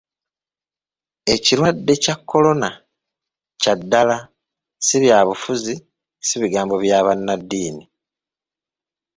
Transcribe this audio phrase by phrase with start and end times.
[1.33, 2.69] Ekirwadde kya korona
[3.61, 4.17] kya ddala,
[4.85, 5.75] si byabufuzi,
[6.27, 7.83] si bigambo bya bannaddiini.